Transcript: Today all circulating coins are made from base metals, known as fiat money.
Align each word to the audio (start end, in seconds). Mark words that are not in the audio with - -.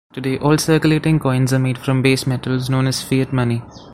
Today 0.13 0.39
all 0.39 0.57
circulating 0.57 1.19
coins 1.19 1.53
are 1.53 1.59
made 1.59 1.77
from 1.77 2.01
base 2.01 2.25
metals, 2.25 2.71
known 2.71 2.87
as 2.87 3.03
fiat 3.03 3.31
money. 3.31 3.61